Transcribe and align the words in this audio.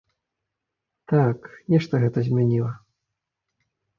Так, 1.11 1.39
нешта 1.73 1.93
гэта 2.03 2.19
змяніла. 2.31 2.73